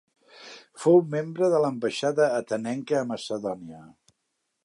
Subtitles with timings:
[0.85, 3.85] Fou membre de l'ambaixada atenenca a Macedònia.